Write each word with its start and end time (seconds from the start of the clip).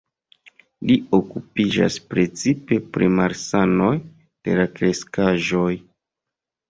Li 0.91 0.95
okupiĝas 1.17 1.97
precipe 2.13 2.79
pri 2.95 3.11
malsanoj 3.21 3.93
de 4.49 4.57
la 4.61 4.67
kreskaĵoj. 4.81 5.71